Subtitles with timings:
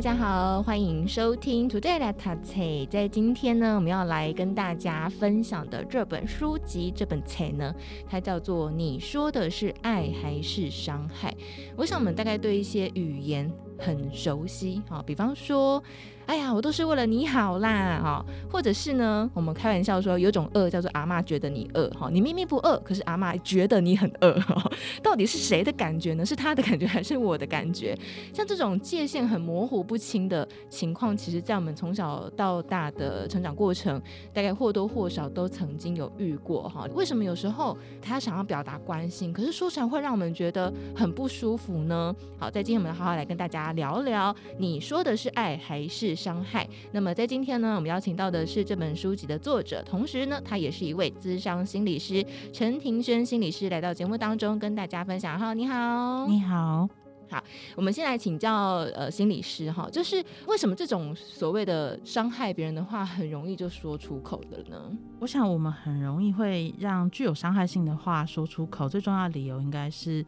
[0.00, 2.88] 大家好，欢迎收听 Today Let's Talk。
[2.88, 7.74] 在今天呢，我们要来跟大家分享的这本书籍，这本册呢，
[8.08, 11.30] 它叫做《你说的是爱还是伤害》。
[11.76, 15.82] 我想我们大概对一些语言很熟悉，好，比方说。
[16.26, 24.70] 哎呀，我都是为了你好啦，哈，或者是呢，我们开玩笑说，有种饿叫做阿妈觉得你饿，哈，你明明不饿，可是阿妈觉得你很饿，哈，
[25.02, 26.24] 到底是谁的感觉呢？
[26.24, 27.98] 是他的感觉还是我的感觉？
[28.32, 34.00] 像这种界限很模糊不清的情况，其实，在我们从小到大的成长过程，
[34.32, 36.86] 大概或多或少都曾经有遇过，哈。
[36.94, 42.14] 为什么有时候他想要表达关心，可是说出来会让我们觉得很不舒服呢？
[42.38, 46.68] 好，在今天我们好好来跟大家聊聊，你说的是爱还是伤害。
[46.92, 55.38] 那么在今天呢，我们邀请到的是这本书籍的作者，同时呢，他也是一位资商心理师陈庭轩心理师，来到节目当中跟大家分享。
[55.38, 56.88] 哈，你好，你好，
[57.30, 57.42] 好，
[57.76, 64.90] 我们先来请教呃心理师哈，就是为什么这种所谓的伤害别人的话很容易就说出口的呢？
[65.20, 70.24] 我想我们很容易会让具有伤害性的话说出口，最重要的理由应该是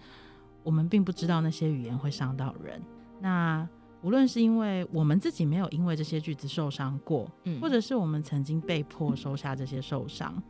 [0.63, 2.81] 我们并不知道那些语言会伤到人。
[3.25, 3.69] 那
[4.03, 10.43] 无论是因为我们自己没有因为这些句子受伤过，嗯，或者是我们曾经被迫收下这些受伤，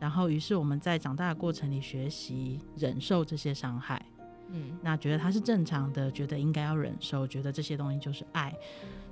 [0.00, 4.04] 然后于是我们在长大的过程里学习忍受这些伤害，
[4.50, 8.52] 嗯，那觉得它是正常的，觉得应该要忍受，觉得这些东西就是爱，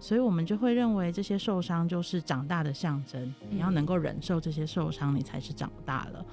[0.01, 6.27] 所以我们就会认为这些受伤就是长大的象征，你要能够忍受这些受伤，你才是长大了。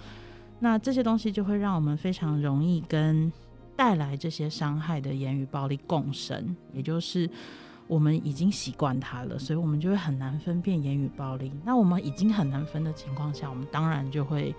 [0.60, 3.32] 那这些东西就会让我们非常容易跟。
[3.76, 7.30] 带来这些伤害的言语暴力共生，也就是
[7.88, 11.52] 我们已经习惯它了，所以我们就会很难分辨言语暴力。
[11.66, 14.56] 那我们已经很难分的情况下，我们当然就会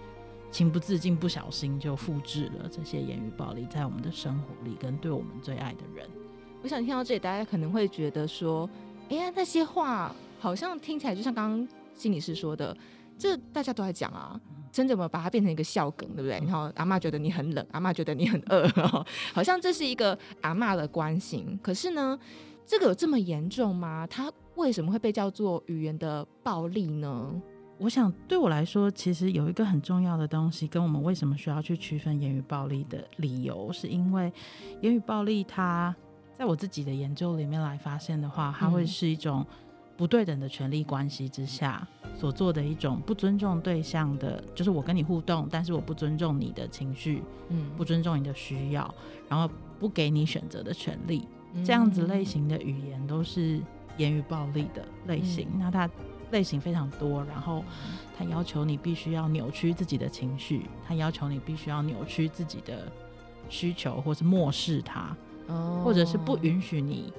[0.50, 6.06] 情不自禁、不小心就复制了这些言语暴力在我们的生活里，跟对我们最爱的人。
[6.62, 8.69] 我想听到这里，大家可能会觉得说
[9.08, 12.76] ：“哎呀，那些话好像听起来就像刚刚心理师说的，
[13.16, 14.41] 这大家都在讲啊。”
[14.72, 16.38] 真的有没有把它变成一个笑梗，对不对？
[16.38, 18.66] 然后阿妈觉得你很冷，阿妈觉得你很饿，
[19.34, 21.59] 好像这是一个阿妈的关心。
[21.62, 22.19] 可是呢，
[22.66, 24.06] 这个有这么严重吗？
[24.11, 27.43] 它为什么会被叫做语言的暴力呢？
[27.78, 34.32] 我想对我来说，其实有一个很重要的东西，跟我们为什么需要去区分言语暴力的理由，是因为
[34.81, 35.94] 言语暴力它
[36.32, 39.44] 在我自己的研究里面来发现的话，它会是一种。
[40.02, 41.86] 不对等的权利关系之下
[42.18, 48.92] 所做的一种不尊重对象的，就是我跟你互动，但是我不尊重你的情绪，嗯，不尊重你的需要，
[49.28, 49.48] 然后
[49.78, 51.28] 不给你选择的权利，
[51.64, 53.60] 这样子类型的语言都是
[53.96, 55.46] 言语暴力的类型。
[55.56, 55.88] 那它
[56.32, 57.64] 类型非常多，然后
[58.19, 62.90] 它要求你必须要扭曲自己的情绪，它要求你必须要扭曲自己的
[63.48, 65.16] 需求，或是漠视它，
[65.84, 67.12] 或者是不允许你。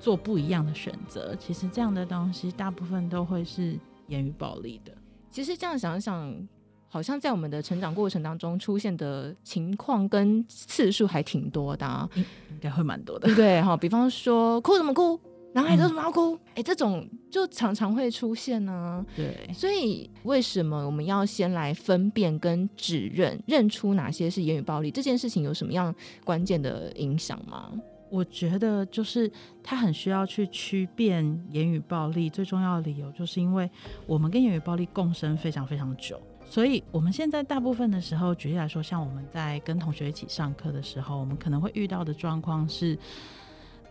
[0.00, 3.78] 做不一样的选择，其实这样的东西大部分都会是
[4.08, 4.92] 言语暴力的。
[5.30, 6.48] 其实这样想想，
[6.88, 12.24] 好像在我们的成长过程当中出现的情况跟次数还挺多的啊，应
[12.60, 13.32] 该会蛮多的。
[13.36, 15.20] 对 哈，比方说哭什么哭，
[15.52, 16.34] 男孩子为什么要哭？
[16.54, 19.06] 哎、嗯，这种就常常会出现呢、啊。
[19.14, 24.90] 对，所以为什么我们要先来分辨跟指认，认出哪些是言语暴力？
[24.90, 25.94] 这件事情有什么样
[26.24, 27.70] 关键的影响吗？
[28.10, 29.30] 我觉得就是
[29.62, 33.70] 他很需要去区辨言语暴力，最重要的理由就是因为
[34.04, 42.98] 我们跟言语暴力共生非常非常久，所以我们现在大部分的时候，举例来说，像我们在跟同学一起上课的时候，我们可能会遇到的状况是，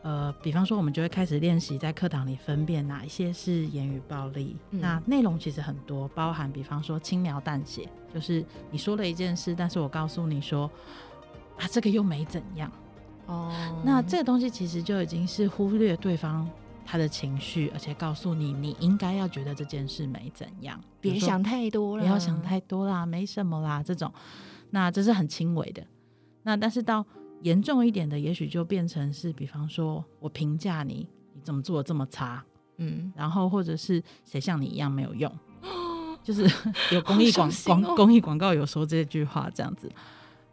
[0.01, 10.69] 呃，比方说我们就会开始练习在课堂里分辨哪一些是言语暴力，嗯、那内容其实很多，包含比方说轻描淡写，就是你说了一件事，但是我告诉你说
[11.57, 12.69] 啊，这个又没怎样。
[13.29, 13.51] 哦，
[13.85, 16.49] 那这个东西其实就已经是忽略对方
[16.83, 24.11] 他的情绪，而且告诉你你应该要觉得这件事没怎样，别想太多了，不要想太多啦，没什么啦，这种，
[24.71, 25.85] 那这是很轻微的。
[26.41, 27.05] 那但是到
[27.43, 32.43] 严重一点的，也许就变成是，比方说我评价你，你怎么做的这么差，
[32.77, 35.31] 嗯，然后或者是谁像你一样没有用，
[36.23, 36.49] 就是
[36.91, 39.87] 有公益广广、哦、公益广告有说这句话这样子。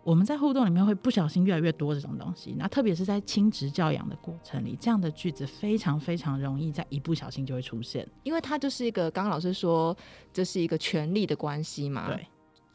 [0.06, 9.96] 我们在互动里面会不小心越来越多这种东西，那特别是在亲职教养的过程里，这样的句子非常非常容易在一不小心就会出现，因为它就是一个刚刚老师说
[10.32, 12.24] 这是一个权力的关系嘛，对，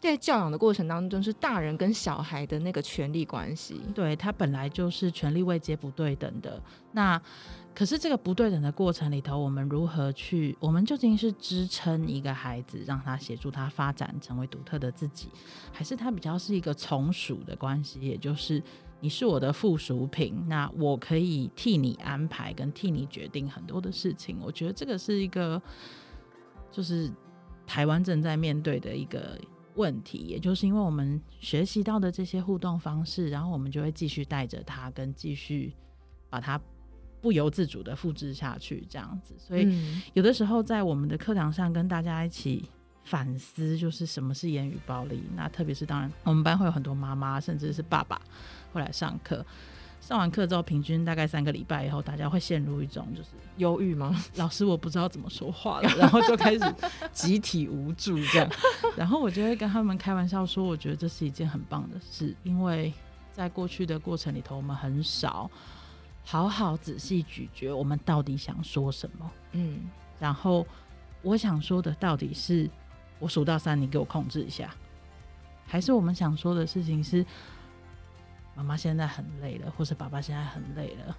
[0.01, 3.79] 在教养的过程当中，是大人跟小孩的那个权力关系。
[3.95, 6.61] 对，他本来就是权力位阶不对等的。
[6.91, 7.21] 那
[7.73, 10.55] 可是这个不对等的过程里头，我们如何去？
[10.59, 15.29] 我们究竟是支撑一个孩子，让他协助他发展成为独特的自己，
[15.71, 17.99] 还是他比较是一个从属的关系？
[18.01, 18.61] 也就是
[18.99, 24.37] 你是我的附属品，那我可以替你安排跟替你决定很多的事情。
[24.41, 25.61] 我觉得这个是一个，
[26.71, 27.11] 就是
[27.65, 29.39] 台湾正在面对的一个。
[29.75, 35.73] 问题，也就是因为我们学习到的这些互动方式，然后我们就会继续带着他，跟继续
[36.29, 36.61] 把他
[37.21, 39.35] 不由自主的复制下去，这样子。
[39.37, 42.67] 所以有的时候在我们的课堂上跟大家一起
[43.03, 45.23] 反思，就是什么是言语暴力。
[45.35, 48.19] 那特别是当然，我们班会有很多妈妈，甚至是爸爸
[48.73, 49.45] 会来上课。
[49.99, 54.19] 上完课之后，平均大概三个礼拜以后，大家会陷入一种就是忧郁吗？
[54.37, 56.75] 老师，我不知道怎么说话了，然后就开始
[57.13, 58.49] 集体无助这样。
[58.97, 62.91] 然后我就会跟他们开玩笑说，我觉得这是一件很棒的事，因为
[63.31, 65.49] 在过去的过程里头，我们很少
[66.23, 69.31] 好好仔细咀嚼我们到底想说什么。
[69.51, 69.89] 嗯，
[70.19, 70.65] 然后
[71.21, 72.69] 我想说的到底是
[73.19, 74.73] 我数到三，你给我控制一下，
[75.65, 77.25] 还是我们想说的事情是？
[78.53, 81.17] 妈妈现在很累了，或是爸爸现在很累了，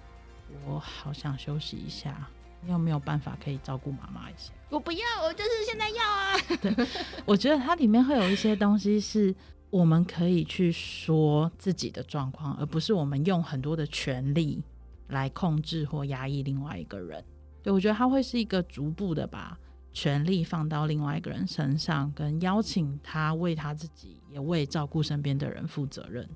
[0.67, 2.27] 我好想休息一下。
[2.61, 4.53] 你有没有办法可以照顾妈妈一下？
[4.69, 6.37] 我不要，我就是现在要啊。
[6.61, 6.87] 对，
[7.25, 9.35] 我觉得它里面会有一些东西是
[9.71, 14.63] 我们可以去说自己的状况，而不是我们用很多的权力
[15.13, 17.23] 来控制或压抑另外一个人。
[17.61, 19.57] 对，我觉得他会是一个逐步的把
[19.93, 26.27] 权力放到另外一个人身上，跟邀请他为他自己，也为照顾身边的人负责任。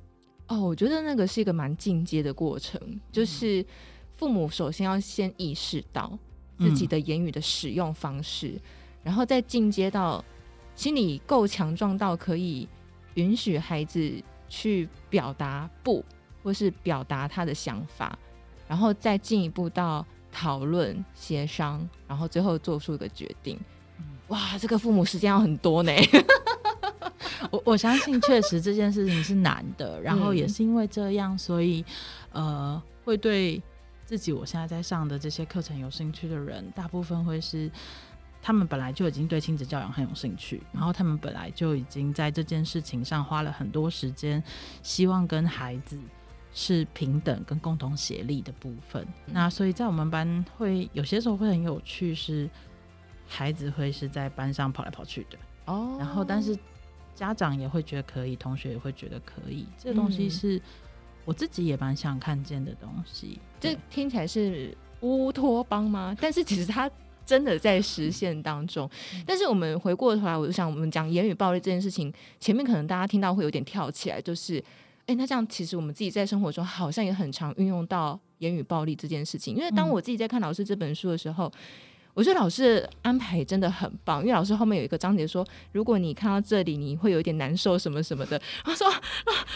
[0.48, 2.80] 哦，我觉得那个是一个蛮进阶的过程，
[3.12, 3.66] 就是
[4.16, 6.18] 父母首先要先意识到
[6.58, 8.62] 自己的言语的使用方式，嗯、
[9.04, 10.24] 然后再进阶到
[10.74, 12.70] 心理够强壮到可以
[13.16, 14.10] 允许孩子
[14.48, 16.06] 去表达不，
[16.42, 18.18] 或是表达他的想法，
[18.68, 23.60] 然后再进一步到讨论协商，然后最后做出一个决定。
[24.28, 25.92] 哇，这个父母时间要很多呢。
[27.50, 30.02] 我我相信，确实这件事情是难的。
[30.02, 31.86] 然后也是因为这样，所以
[32.32, 33.62] 呃，会对
[34.06, 37.72] 自己我现在在上的这些课程有兴趣的人，大部分会是
[38.42, 44.44] 他们本来就已经对亲子教养很有兴趣，然后他们本来就已经在这件事情上花了很多时间，
[44.84, 45.98] 希望跟孩子
[46.58, 49.06] 是平等跟共同协力的部分。
[49.28, 52.50] 那所以在我们班会有些时候会很有趣，是
[53.28, 56.58] 孩子会是在班上跑来跑去的哦，然后但是。
[57.18, 59.66] 家长也会觉得可以，同学也会觉得可以。
[59.76, 60.62] 这个东西是
[61.26, 63.40] 我自己也蛮想看见的东西。
[63.60, 66.16] 这听起来是乌托邦吗？
[66.22, 66.88] 但是其实它
[67.26, 68.88] 真的在实现当中。
[69.26, 74.64] 但是我们回过头来，我就想，我们讲言语暴力这件事情，前面可能大家听到会有点跳起来，就是，
[75.08, 79.56] 哎，那这样其实我们自己在生活中好像也很常运用到言语暴力这件事情。
[79.56, 81.52] 因为当我自己在看老师这本书的时候。
[82.14, 88.42] 我觉得老师安排真的很棒，因为老师后面有一个章节说，如果你看到这里，你会有一点难受什么什么的。
[88.66, 88.98] 我说啊，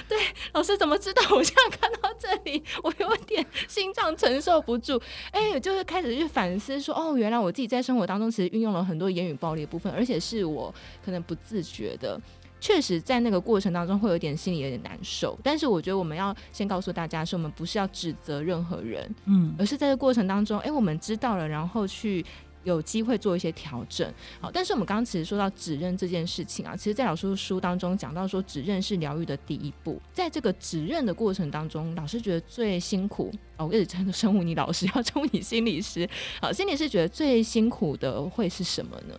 [0.07, 0.15] 对，
[0.53, 1.23] 老师怎么知道？
[1.31, 5.01] 我现在看到这里，我有点心脏承受不住。
[5.31, 10.71] 哎，就是开始去反思说，哦，原来我自己在生活当中其实运用了很多言语暴力的部分，而且是我
[11.03, 12.21] 可能不自觉的。
[12.61, 22.23] 确实，在那个过程当中会有点心里有点难受，但是我觉得我们要先告诉大家，是我们不是要指责任何人，嗯，而是在这过程当中，哎，我们知道了，然后去。
[22.63, 24.07] 有机会做一些调整，
[24.39, 29.99] 好，但是我们刚刚其实说到指认这件事情啊，其实，在老师的书当中讲到说，指认是疗愈的第一步。
[30.13, 36.07] 在这个指认的过程当中，老师觉得最辛苦哦，我一直称呼称呼你老师，要称呼你心理师。
[36.39, 39.15] 好，心理师觉得最辛苦的会是什么呢？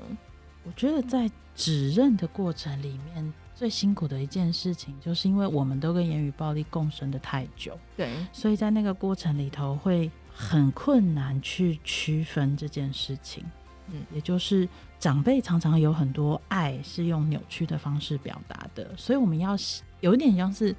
[0.64, 10.10] 我觉得在指认的过程里面，最辛苦的一件事情，就是因为我们都跟言语暴力共生的太久，对，所以在那个过程里头会。
[10.34, 13.44] 很困难去区分这件事情，
[13.88, 14.66] 嗯，也就是
[14.98, 19.54] 长辈常常有很多爱是用扭曲的方式表达的，所以我们要
[20.00, 20.74] 有一点像是，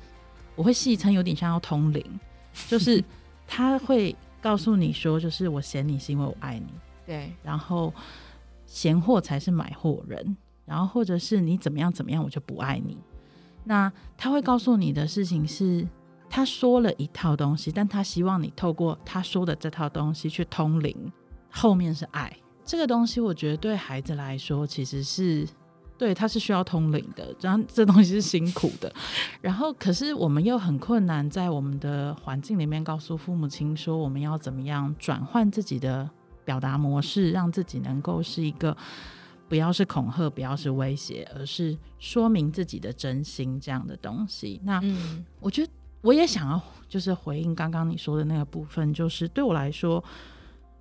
[0.56, 2.04] 我会戏称有点像要通灵，
[2.68, 3.02] 就是
[3.46, 6.74] 他会告诉你说，就是我嫌你是因为我爱你，
[7.06, 7.94] 对，然后
[8.74, 12.98] 闲货才是买货人，然后或者是你怎么样怎么样，我就不爱你。
[13.66, 15.88] 那他会告诉你的事情是。
[16.36, 21.14] 他说了一套东西，但他希望你透过他说的这套东西去通灵，
[21.52, 22.36] 后面是爱。
[22.66, 25.48] 这个东西，我觉得对孩子来说，其实是
[25.96, 28.92] 对他是需要通灵的，然后这东西是辛苦的。
[29.42, 36.10] 然后，可是我们又很困难，在我们的环境里面告诉父母亲说，我们要怎么样转换自己的
[36.46, 38.76] 表达模式，让自己能够是一个。
[39.50, 44.60] 不要是恐吓，不要是威胁，而是说明自己的真心这样的东西。
[44.64, 45.72] 那、嗯、我觉得
[46.02, 46.60] 我也想要
[46.90, 50.04] 就是回应刚刚你说的那个部分，就是对我来说，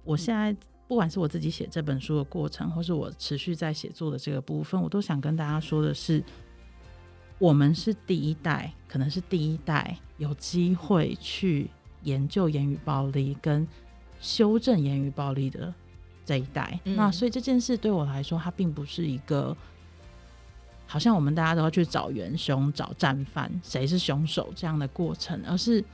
[0.05, 0.57] 我现在
[0.89, 6.23] 不管是我自己写这本书的过程，或是我持续在写作的这个部分，我都想跟大家说的是，
[7.39, 11.69] 我们是第一代，可能是第一代有机会去
[12.05, 13.69] 研究言语暴力跟
[14.23, 15.75] 修正言语暴力的。
[16.25, 19.55] 这一代，嗯、那所以这件事对我来说，它并不是一个
[20.87, 25.85] 好像我们大家都要去找元凶、找战犯，谁是凶手这样的过程，而是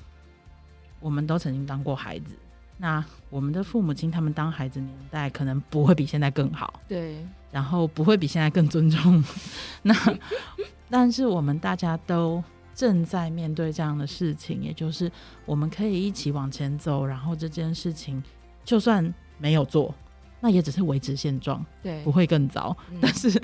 [1.01, 2.37] 我们都曾经当过孩子。
[2.77, 9.25] 那我们的父母亲他们当孩子年代，可能不会比现在更好，对，然后不会比现在更尊重。
[9.81, 9.95] 那
[10.91, 12.45] 但是我们大家都
[12.79, 15.11] 正在面对这样的事情，也就是
[15.45, 18.23] 我们可以一起往前走，然后这件事情
[18.65, 19.93] 就算没有做。
[20.39, 22.77] 那也只是维持现状，对，不会更糟。
[22.93, 23.43] 嗯、但是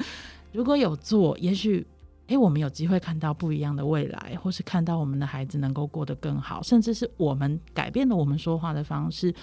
[0.53, 1.85] 如果有做，也许，
[2.29, 9.35] 诶、欸，我们有机会看到不一样的未来，或是看到我们的孩子能够过得更好，甚至是我们改变了我们说话的方式，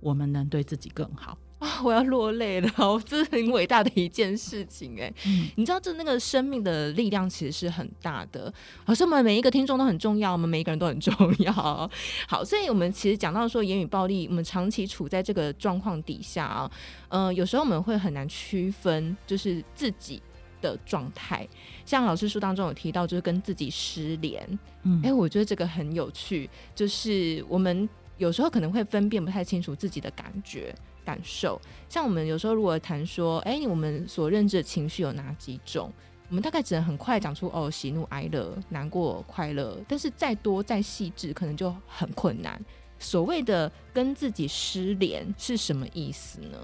[0.00, 1.38] 我们能对自己更好。
[1.58, 1.80] 啊！
[1.82, 2.70] 我要落泪了，
[3.04, 5.12] 这是很伟大的一件事情哎。
[5.26, 8.52] 嗯、你知道，这那个生命的力量其实是很大的，
[8.84, 11.52] 好像我们每一个听众都很重要，我们每一个人都很重要。
[12.28, 16.70] 好，所以我们其实讲到说言语暴力，我们长期处在这个状况底下啊，
[17.08, 20.22] 呃，有时候我们会很难区分，就是自己
[20.60, 21.46] 的状态。
[21.84, 24.46] 像老师书当中有提到，就是跟自己失联。
[24.84, 30.72] 嗯，哎，我觉得这个很有趣，就是我们有时候可能会分辨不太清楚自己的感觉。
[31.08, 35.90] 感受，像我们有时候如果谈说，哎、欸，我们所认知的情绪有哪几种？
[36.28, 39.78] 我们大概只能很快讲出哦，喜怒哀乐、难过、快乐。
[39.88, 42.62] 但是再多再细致，可能就很困难。
[42.98, 46.58] 所谓的跟自己失联是什么意思呢？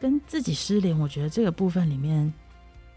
[0.00, 2.34] 跟自己失联，我觉得这个部分里面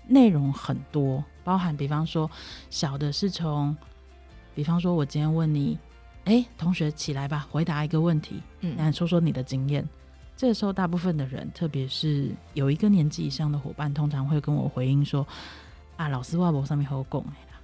[0.07, 2.27] 内容很多，包含比方说
[2.71, 3.77] 小的是从，
[4.55, 5.77] 比方说我今天问你，
[6.25, 9.87] 哎、欸，同学起来吧，回答一个问题，嗯，来说说你的经验。
[10.37, 15.25] 这个时候，大部分的人，特别是有一个年纪以上的伙伴，通常会跟我回应说
[15.97, 17.59] ：“啊，老师，外婆上面好讲的啦。”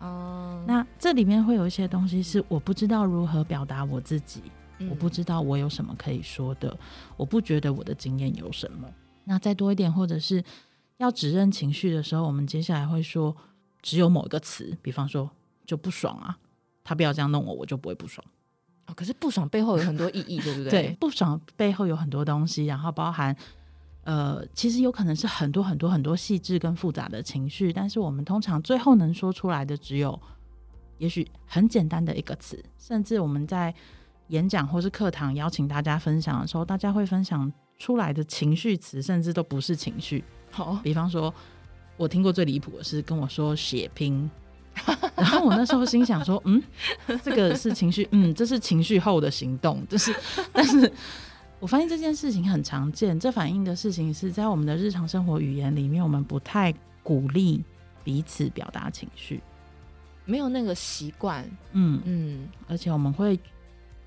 [0.00, 4.42] 哦，那这里面会有一些东西是我不知道如何表达我自己，
[4.78, 6.74] 嗯、我不知道我有什么可以说的，
[7.18, 8.88] 我不觉得我的经验有什么。
[9.24, 10.42] 那再多一点，或者是
[10.96, 13.36] 要指认情绪的时候，我们接下来会说
[13.82, 15.30] 只有某一个词，比方说
[15.66, 16.38] 就不爽啊，
[16.82, 18.26] 他不要这样弄我，我就不会不爽。
[18.86, 20.70] 哦，可是不爽背后有很多意义，对不对？
[20.70, 23.34] 对，不爽背后有很多东西，然后包含，
[24.02, 30.20] 呃，其实有可能是很多很多很多细致跟复杂的情绪，但是我们通常最后能说出来的只有，
[30.98, 33.74] 也许很简单的一个词，甚至我们在
[34.28, 40.22] 演讲或是课堂邀请大家分享的时候，大家会分享出来的情绪词，甚至都不是情绪。
[40.50, 41.32] 好，比方说，
[41.96, 44.30] 我听过最离谱的是跟我说血拼。
[45.16, 46.62] 然后我那时候心想说，嗯，
[47.22, 50.14] 这个是情绪，嗯，这是情绪后的行动，就是，
[50.52, 50.90] 但是
[51.60, 57.64] 我发现这件事情很常见，这反映的事情是在我们的日常生活语言里面，我们不太鼓励
[58.02, 59.40] 彼此表达情绪，
[60.24, 62.00] 没有那个习惯，嗯。
[62.04, 63.38] 嗯，而且我们会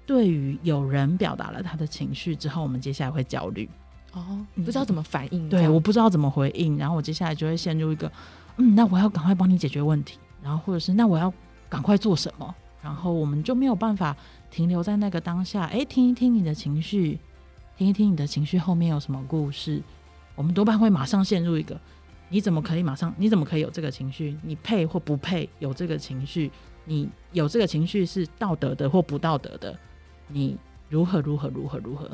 [0.05, 3.67] 对于有人表达了他的情绪之后，我们接下来会焦虑，
[4.13, 8.11] 哦，你不知道怎么反应，对，我不知道怎么回应，然后我接下来就会陷入一个，
[8.57, 10.19] 嗯，那我要赶快帮你解决问题。
[10.47, 11.31] 然后，或者是那我要
[11.67, 12.55] 赶快做什么？
[12.81, 14.15] 然后我们就没有办法
[14.49, 15.65] 停留在那个当下。
[15.65, 17.19] 哎，听一听你的情绪，
[17.75, 19.83] 听一听你的情绪后面有什么故事。
[20.35, 21.77] 我们多半会马上陷入一个：
[22.29, 23.13] 你怎么可以马上？
[23.17, 24.37] 你怎么可以有这个情绪？
[24.41, 26.49] 你配或不配有这个情绪？
[26.85, 29.77] 你有这个情绪是道德的或不道德的？
[30.29, 32.09] 你如何如何如何如何？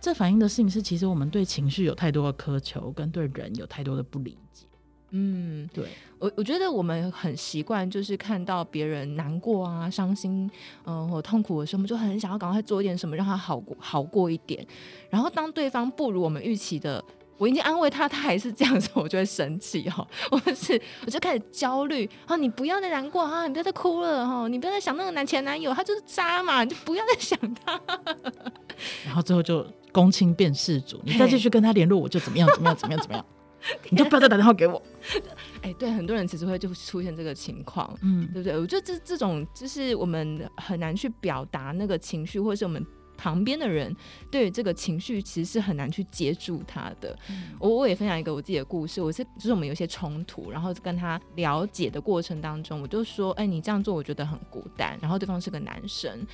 [0.00, 4.64] 这反映的事情是，其实我们对情绪有太多的苛求，跟对人有太多的不理解。
[5.10, 5.84] 嗯，对
[6.18, 10.50] 我，我觉得我们很习惯，就是看到别人难过啊、伤心，
[10.84, 14.66] 嗯、呃，或痛苦的时候，我们就很想要赶快做一点什么，让他好过、好过一点。
[15.08, 17.02] 然后当对方不如我们预期的，
[17.38, 20.06] 我已经安慰他，他还是这样子，我就会生气哈。
[20.30, 22.36] 我是，我就开始焦虑啊！
[22.36, 27.80] 你不要再难过哈，你不要再哭了哈，你不要再想那个男前男友，他就是渣嘛，你就不要再想他。
[29.04, 33.24] 然后最后就公亲变世主，你再继续跟他联络，我就怎么样怎么样怎么样怎么样。
[33.90, 34.80] 你就不要再打电话给我。
[35.62, 38.58] 哎，对，很多人其实会就出现这个情况，嗯，对不对？
[38.58, 42.84] 我觉得这这种就是我们很难去表达那个情绪，或者是我们
[43.16, 43.94] 旁边的人
[44.30, 47.18] 对于这个情绪其实是很难去接住他的。
[47.30, 54.98] 嗯、我我也分享一个我自己的故事，我是就是我们有些冲突，然后跟他了解的过程当中，我就说，哎，你这样做我觉得很孤单。
[55.00, 56.26] 然后对方是个男生，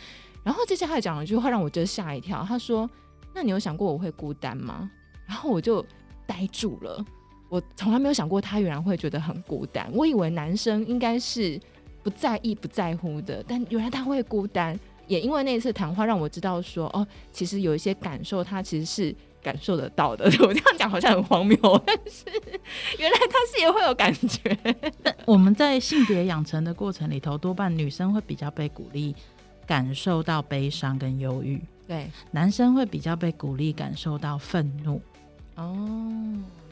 [0.42, 2.90] 然后接下来讲了一句话让我觉得吓一跳，他说
[3.32, 4.90] ：“那你有想过我会孤单吗？”
[5.26, 5.86] 然后我就
[6.26, 7.04] 呆住了。
[7.52, 9.86] 我从来没有想过他原来会觉得很孤单。
[9.92, 11.60] 我以为男生应该是
[12.02, 14.78] 不在意、不在乎的，但原来他会孤单。
[15.06, 20.24] 也因为那一次谈话，让我知道说，哦，其实有一些感受，他其实是感受得到的。
[20.40, 22.24] 我这样讲好像很荒谬，但是
[22.98, 24.56] 原来他是也会有感觉。
[25.26, 29.14] 我们在性别养成的过程里头，多半女生会比较被鼓励
[29.66, 35.02] 感受到悲伤跟忧郁，对，男生会比较被鼓励感受到愤怒。
[35.56, 35.76] 哦，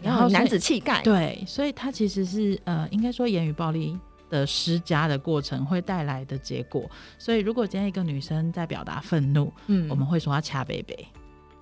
[0.02, 6.88] 然后男子气概，对，所以他其实是呃，应该说言语暴力的施加的过程会带来的结果。
[7.18, 11.06] 所以如果今天一个女生在表达愤怒，嗯，我们会说她掐贝贝。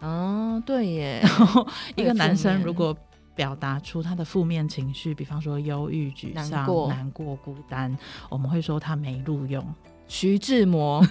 [0.00, 1.20] 哦，对耶。
[1.22, 1.66] 然后
[1.96, 2.96] 一个男生如果
[3.34, 7.96] 表达出他的负面情绪，比方说忧郁、沮丧、难过、难过、孤单，
[8.28, 9.64] 我们会说他没录用。
[10.08, 11.04] 徐志摩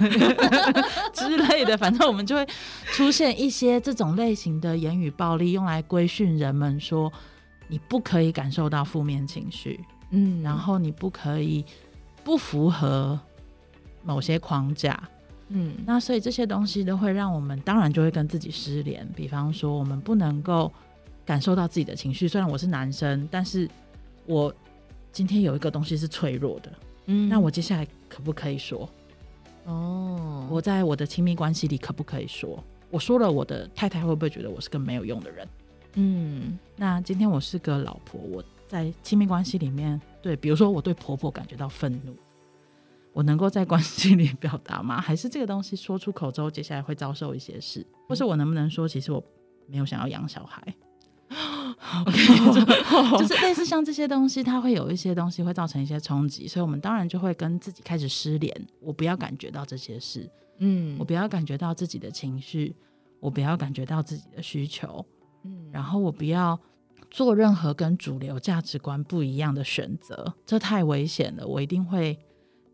[1.13, 2.45] 之类的，反正我们就会
[2.93, 7.11] 出现一些这种类型的言语暴力，用来规训人们说
[7.67, 11.63] 你不可以感受到负面情绪，嗯，然后你不可以
[12.23, 13.19] 不符合
[14.03, 14.99] 某些框架，
[15.49, 19.07] 嗯，那所以这些东西都会让我们当然就会跟自己失联。
[19.15, 20.71] 比方说，我们不能够
[21.23, 23.69] 感受到自己的情绪，虽然我是男生，但是
[24.25, 24.53] 我
[25.11, 26.71] 今天有一个东西是脆弱的。
[27.07, 28.89] 嗯，那我接下来可不可以说？
[29.65, 32.63] 哦，我在我的亲密关系里可不可以说？
[32.89, 35.47] 我说了，我的太太会不会觉得我是个没有用的人？
[35.95, 42.15] 嗯，那今天我是个老婆，我在亲密关系里面，对，比如说我对婆婆感觉到愤怒，
[43.11, 44.99] 我能够在关系里表达吗？
[45.01, 47.85] 还是这个东西说出口之后，接下来会遭受一些事？
[48.07, 49.21] 或是我能不能说，其实我
[49.65, 50.61] 没有想要养小孩
[52.05, 58.67] OK， 就是类似像这些东西，它会有一些东西会造成一些冲击，所以我们当然就会跟自己开始失联。
[58.81, 60.29] 我不要感觉到这些事，
[60.59, 62.75] 嗯，我不要感觉到自己的情绪，
[63.19, 65.05] 我不要感觉到自己的需求，
[65.43, 66.59] 嗯，然后我不要
[67.09, 72.17] 做任何跟主流价值观不一样的选择，这太危险了，我一定会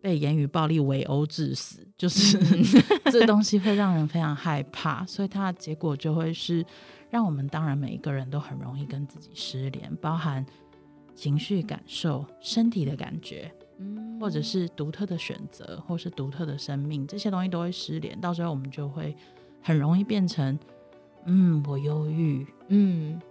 [0.03, 1.87] 被言语暴力围殴致死。
[1.97, 2.37] 就是
[3.09, 6.63] 这东西会让人非常害怕，所以它的结果就会是。
[7.09, 10.43] 让我们当然每一个人都很容易跟自己失联，包含
[11.13, 18.19] 情绪感受、身体的感觉，嗯，或者是独特的选择，或是独特的生命，这些东西都会失联。
[18.19, 19.15] 到时候我们就会
[19.61, 20.57] 很容易变成，
[21.25, 23.21] 嗯，我忧郁，嗯，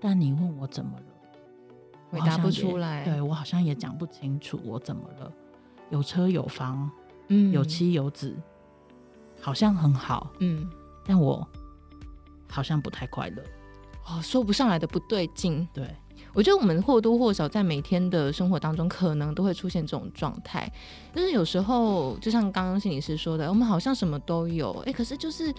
[0.00, 1.06] 但你问我怎么了，
[2.10, 5.32] 回答不出来，对，我好像也讲不清楚我怎么了。
[5.90, 6.90] 有车有房，
[7.28, 8.34] 嗯，有妻有子，
[9.40, 10.68] 好像很好，嗯，
[11.06, 11.46] 但我。
[12.46, 13.42] 好像不太快乐
[14.06, 15.66] 哦，说不上来的不对劲。
[15.74, 15.92] 对，
[16.32, 20.72] 我觉得我们或多或少在每天的生活当中，可能都会出现这种状态。
[21.12, 25.52] 但是有时候，就像刚刚心理师说的，我们好像什么都有，哎，可是就是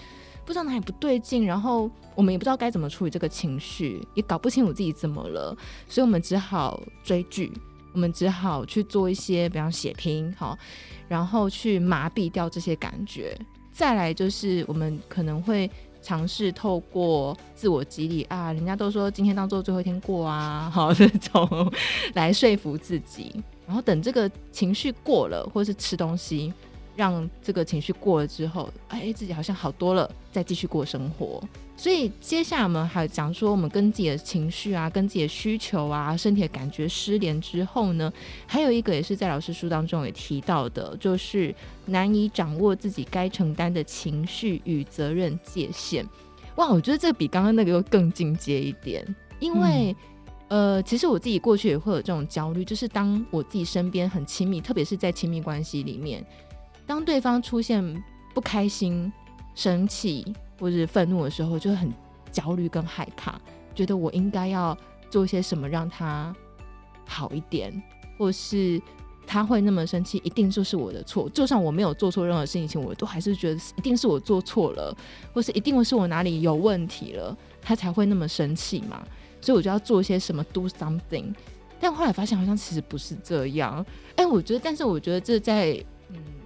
[0.46, 5.54] 不知道哪里不对劲，然后我们也不知道该怎么处理这个情绪，也搞不清楚自己怎么了，
[5.90, 7.52] 所以我们只好追剧，
[7.96, 10.56] 我们只好去做一些，比方写拼，好，
[11.08, 13.36] 然后去麻痹掉这些感觉。
[13.72, 15.68] 再来就是我们可能会。
[16.06, 21.74] 尝试透过自我激励啊，人家都说今天当做最后一天过啊， 好这种
[22.14, 26.54] 来说服自己，然后等这个情绪过了，或是吃东西。
[26.96, 31.44] 让这个情绪过了之后，哎，自己好像好多了，再继续过生活。
[31.78, 38.12] 所以接下来我们还讲说，我们跟自己的情绪啊、跟自己的需求啊、身体的感觉失联之后呢，
[38.48, 41.54] 还有一个也是在老师书当中也提到的，就是
[41.86, 46.06] 难以掌握自己该承担的情绪与责任界限。
[46.56, 49.06] 哇，我觉得这个比刚刚那个又更进阶一点，
[49.42, 49.94] 因为、
[50.48, 56.26] 嗯、呃，其实我自己过去也会有这种焦虑，就是当我自己身边很亲密，特别是在亲密关系里面。
[56.88, 59.12] 当对方出现不开心、
[59.54, 61.92] 生气或者愤怒的时候，就很
[62.32, 63.40] 焦虑跟害怕，
[63.74, 64.78] 觉得我应该要
[65.10, 66.36] 做些什么让他
[67.06, 67.82] 好一点，
[68.18, 68.82] 或是
[69.28, 71.30] 他会那么生气，一定就是我的错。
[71.30, 74.96] 就算我没有做错任何事情，我都还是觉得一定是我做错了，
[75.34, 79.06] 或是一定是我哪里有问题了，他才会那么生气嘛。
[79.42, 81.34] 所以我就要做些什么，do something。
[81.80, 83.86] 但后来发现好像其实不是这样。
[84.16, 85.84] 哎、我觉得，但是我觉得这在。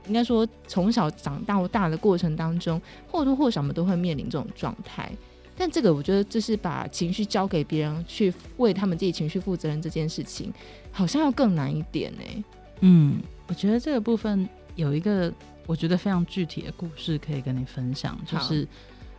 [0.10, 5.10] 应该说，从小长到大的过程当中，或多或少我们都会面临这种状态。
[5.56, 10.52] 但这个，我觉得这是把情绪交给别人去为他们自己情绪负责任这件事情，
[10.90, 12.44] 好像要更难一点呢。
[12.80, 15.32] 嗯，我觉得这个部分有一个
[15.68, 18.66] 我觉得非常具体的故事可以跟你分享，就是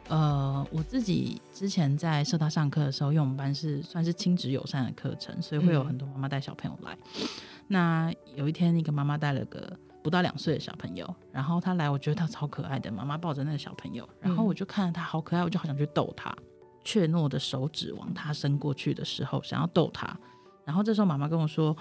[0.08, 6.96] 呃，我自己之前在社大上课的时候，因为我们班是算是亲子友善的课程，所以会有很多妈妈带小朋友来。
[7.20, 7.28] 嗯、
[7.68, 9.70] 那有一天，一个妈妈带了个。
[10.02, 16.34] 不到两岁的小朋友，然后他来，我觉得他超可爱的，妈妈抱着那个小朋友，然后我就看着他好可爱，我就好想去逗他。
[16.82, 20.18] 怯懦的手指往他伸过去的时候，想要逗他，
[20.64, 21.76] 然后这时候妈妈跟我说：“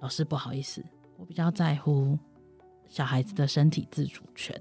[0.00, 0.80] 老师不好意思，
[1.16, 2.16] 我比较在乎
[2.88, 4.56] 小孩子的身体自主权，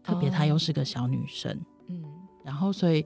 [0.00, 2.04] 特别她又是个小女生。”嗯，
[2.44, 3.04] 然后所以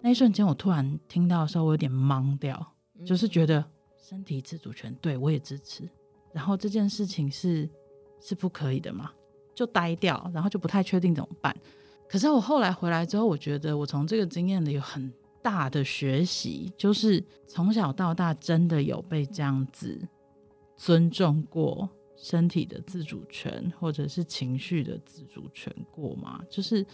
[0.00, 2.74] 那一瞬间我突然听到的时候，我有点懵掉，
[3.06, 3.64] 就是觉得
[3.96, 5.88] 身体自主权，对，我也支持。
[6.32, 7.70] 然后这件事情是
[8.20, 9.10] 是不可以的嘛？
[9.54, 11.54] 就呆掉，然后就不太确定怎么办。
[12.08, 19.98] 可是我后来回来之后，我觉得我从这个经验里有很大的学习，就是从小到大真的有被这样子
[20.76, 26.40] 尊重过身体的自主权，或者是情绪的自主权过吗？
[26.50, 26.84] 就是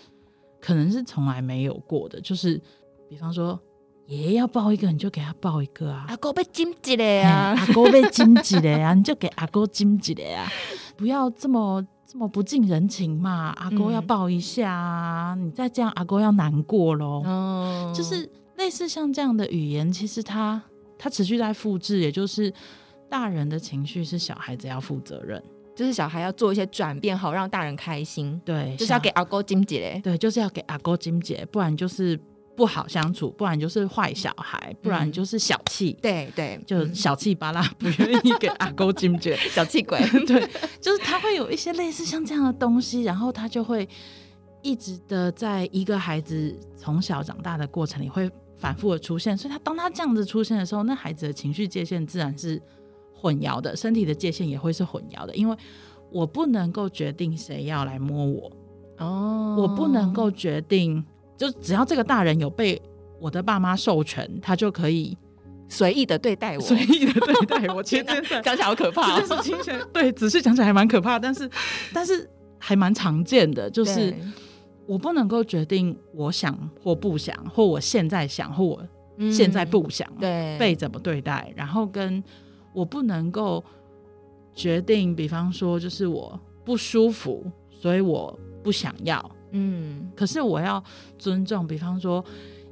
[0.61, 2.21] 可能是从来没有过的。
[2.21, 2.61] 就是
[3.09, 3.61] 比方说，
[4.07, 6.07] 爷爷要抱一个，你就给他抱一个啊。
[6.09, 10.51] 阿哥被亲一个啊，阿哥被亲一个啊，你就给阿哥亲一个啊，
[10.97, 11.87] 不要这么。
[12.05, 13.55] 这么不近人情嘛？
[13.57, 15.35] 阿哥要抱一下啊！
[15.35, 17.23] 嗯、你再这样，阿哥要难过喽。
[17.25, 20.63] 哦，就是类似像这样的语言，其实它
[20.99, 22.53] 它持续在复制，也就是
[23.09, 25.43] 大人的情绪是小孩子要负责任，
[25.75, 28.39] 就是小孩要做一些转变，好让大人开心。
[28.45, 29.99] 对，就是要给阿哥金姐。
[30.05, 32.21] 对，就是要给阿哥金姐，不然就是。
[32.55, 36.03] 不好相处，不然就是坏小孩，不然就是小气、嗯。
[36.03, 39.99] 对对，就小气巴拉，不愿意给阿公金爵， 小气鬼。
[40.27, 40.47] 对，
[40.81, 43.89] 就是他会有一些类似像这样的东西，然后他就会
[44.61, 49.37] 一直的在一个孩子从小长大的过程里会反复的出现。
[49.37, 52.61] 所以他当他这样子出现的时候，那孩子的情绪界限自然是
[53.15, 55.57] 混淆的，身体的界限也会是混淆的，因为
[56.11, 58.53] 我不能够决定谁要来摸我
[58.99, 61.03] 哦，我不能够决定。
[61.43, 62.81] 就只要这个大人有被
[63.19, 65.19] 我的爸妈授权，他就可以
[65.67, 67.83] 随意的对待我，随意的对待我。
[67.83, 71.51] 其实讲起来好可怕，就是听起来对，仔细讲起来还蛮可怕，但是
[71.93, 74.15] 但是还蛮常见的，就是
[74.87, 78.81] 我不能够决定我想或不想，或我现在想或我
[79.33, 82.23] 现在不想，对，被怎么对待，然后跟
[82.73, 83.65] 我不能够
[84.55, 89.29] 决定，比方说就是我不舒服，所以我不想要。
[89.53, 90.83] 嗯，可是我要
[91.19, 92.25] 尊重，比方说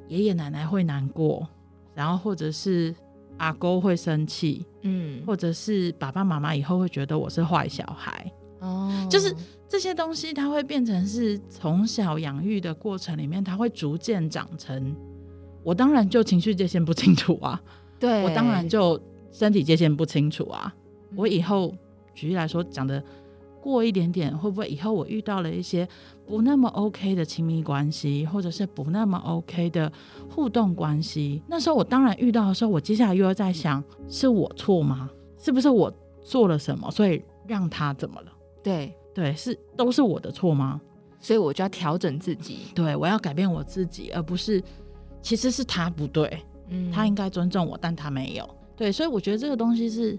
[0.09, 1.47] 爷爷奶奶会难过，
[1.95, 2.95] 然后或者是
[3.39, 9.35] 阿公会生气，嗯，或者是爸爸妈妈以后会觉得我是坏小孩，哦，就是
[9.69, 14.95] 这些东西，它会变成是从小养育的过程里面，它会逐渐长成。
[15.63, 17.63] 我当然就情绪界限不清楚啊，
[18.01, 18.99] 对，我当然就
[19.31, 20.75] 身体界限不清楚啊。
[21.15, 21.75] 我以后
[22.15, 23.03] 举例来说讲的
[23.61, 25.87] 过一点点，会不会以后我遇到了一些
[26.31, 29.93] 不那么 OK 的亲密关系，或者是不那么 OK 的
[30.31, 35.11] 互动关系，那时候我当然遇到的时候，我接下来又要在想，是我错吗？
[35.37, 38.31] 是不是我做了什么，所以让他怎么了？
[38.63, 40.81] 对对，是都是我的错吗？
[41.19, 44.63] 所以我就要调整自己，对，我要改变我自己，而不是
[45.21, 50.17] 其实是他不对，嗯，他应该尊重我，但他没有，对，所以我觉得这个东西是，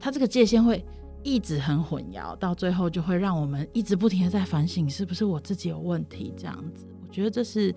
[0.00, 0.82] 他这个界限会。
[1.24, 6.32] 一直很混淆，到最后就会让我们一直不停的在反省，是不是我自己有问题？
[6.36, 7.74] 这样子，我觉得这是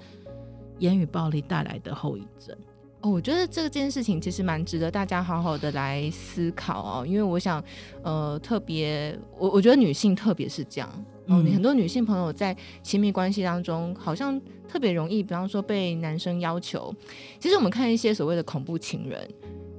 [0.80, 2.56] 言语暴力带来的后遗症。
[3.02, 7.64] 哦，我觉得这件事情其实蛮值得大家好好的来思考哦，因为我想，
[8.02, 16.92] 呃，特别我我觉得女性特别是这样，嗯，很多女性朋友在亲密关系当中，好像特别容易，比方说被男生要求。
[17.40, 19.30] 其实我们看一些所谓的恐怖情人。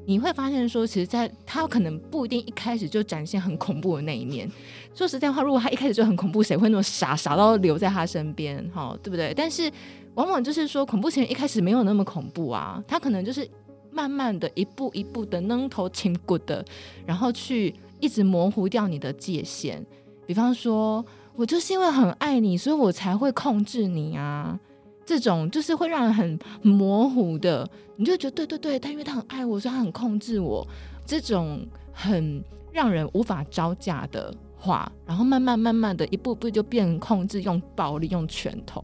[0.06, 4.48] 你会发现说，其实，在他可能不一定一开始就展现很恐怖的那一面。
[4.94, 8.64] 说实在话，如果他一开始就很恐怖，谁会那么傻傻到留在他身边？
[8.72, 9.34] 哈，对不对？
[9.36, 9.70] 但是，
[10.14, 13.46] 往往就是说，恐怖情人一开始没有那么恐怖啊，他可能就是
[13.90, 16.64] 慢慢的一步一步的扔头轻骨的，
[17.04, 19.84] 然后去一直模糊掉你的界限。
[20.24, 24.58] 比方说，我就是因为很爱你，所以我才会控制你啊。
[25.06, 30.66] 这种就是会让人很模糊的，你就觉得对对对，他因为他很爱我，所以他很控制我。
[31.06, 32.42] 这种很
[32.72, 38.82] 让人无法招架的话，然后慢慢慢慢的一步步就变控制，用暴力，用拳头。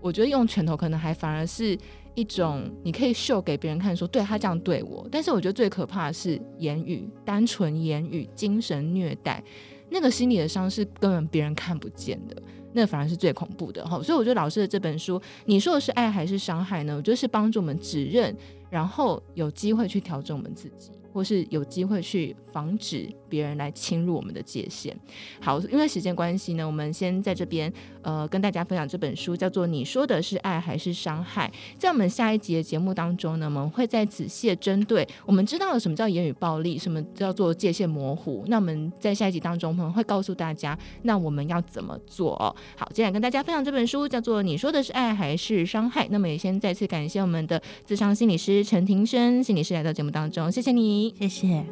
[0.00, 1.76] 我觉得用拳头可能还反而是
[2.14, 5.04] 一种你可以秀给别人看说，对他这样对我。
[5.10, 9.42] 但是我觉得最可怕的是言语，单纯言语，精神虐待，
[9.90, 12.40] 那个心理的伤是根本别人看不见的。
[12.76, 16.94] 那反而是最恐怖的哈，所以我觉得老师的这本书，你说的是爱还是伤害呢？
[16.94, 18.36] 我觉得是帮助我们指认，
[18.68, 20.90] 然后有机会去调整我们自己。
[21.16, 24.94] 或是有机会去防止别人来侵入我们的界限。
[25.40, 31.50] 好，因为时间关系呢，我们先在这边呃跟大家分享这本书，叫做《你说的是爱还是伤害》。
[31.78, 38.44] 在我们下一集的节目当中呢，我们会再仔细针对我们知道了什么叫言语暴力，什么叫做界限模糊。
[38.48, 42.36] 那我们在下一集当中，我们会告诉大家，那我们要怎么做。
[42.76, 46.04] 好，接下来跟大家分享这本书，叫做《你说的是爱还是伤害》。
[46.10, 51.64] 那么也先再次感谢我们的智商心理师陈庭生心理师来到节目当中，谢谢你，谢谢。